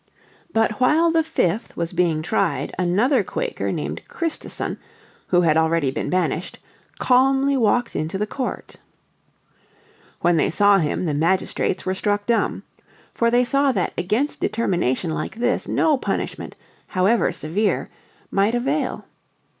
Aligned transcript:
But 0.51 0.79
while 0.79 1.11
the 1.11 1.21
fifth 1.21 1.77
was 1.77 1.93
being 1.93 2.23
tried 2.23 2.73
another 2.79 3.23
Quaker 3.23 3.71
named 3.71 4.01
Christison, 4.07 4.79
who 5.27 5.41
had 5.41 5.57
already 5.57 5.91
been 5.91 6.09
banished, 6.09 6.57
calmly 6.97 7.55
walked 7.55 7.95
into 7.95 8.17
the 8.17 8.25
court. 8.25 8.77
When 10.21 10.37
they 10.37 10.49
saw 10.49 10.79
him 10.79 11.05
the 11.05 11.13
magistrates 11.13 11.85
were 11.85 11.93
struck 11.93 12.25
dumb. 12.25 12.63
For 13.13 13.29
they 13.29 13.43
saw 13.45 13.71
that 13.73 13.93
against 13.95 14.39
determination 14.41 15.11
like 15.11 15.35
this 15.35 15.67
no 15.67 15.97
punishment, 15.99 16.55
however 16.87 17.31
severe, 17.31 17.87
might 18.31 18.55
avail. 18.55 19.05